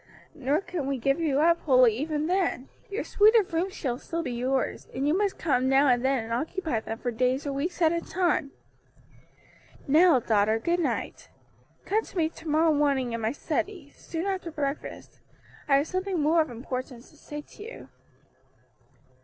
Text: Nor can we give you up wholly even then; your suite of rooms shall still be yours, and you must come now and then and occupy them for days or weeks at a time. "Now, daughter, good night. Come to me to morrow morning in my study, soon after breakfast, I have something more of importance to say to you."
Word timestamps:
Nor 0.33 0.61
can 0.61 0.87
we 0.87 0.97
give 0.97 1.19
you 1.19 1.41
up 1.41 1.59
wholly 1.61 1.95
even 1.95 2.25
then; 2.25 2.69
your 2.89 3.03
suite 3.03 3.35
of 3.35 3.53
rooms 3.53 3.75
shall 3.75 3.99
still 3.99 4.23
be 4.23 4.31
yours, 4.31 4.87
and 4.95 5.07
you 5.07 5.15
must 5.15 5.37
come 5.37 5.69
now 5.69 5.87
and 5.89 6.03
then 6.03 6.23
and 6.23 6.33
occupy 6.33 6.79
them 6.79 6.97
for 6.97 7.11
days 7.11 7.45
or 7.45 7.53
weeks 7.53 7.83
at 7.83 7.91
a 7.93 8.01
time. 8.01 8.49
"Now, 9.87 10.19
daughter, 10.19 10.57
good 10.57 10.79
night. 10.79 11.29
Come 11.85 12.03
to 12.03 12.17
me 12.17 12.29
to 12.29 12.47
morrow 12.47 12.73
morning 12.73 13.13
in 13.13 13.21
my 13.21 13.31
study, 13.31 13.91
soon 13.95 14.25
after 14.25 14.49
breakfast, 14.49 15.19
I 15.67 15.75
have 15.77 15.87
something 15.87 16.19
more 16.19 16.41
of 16.41 16.49
importance 16.49 17.11
to 17.11 17.15
say 17.15 17.41
to 17.43 17.63
you." 17.63 17.89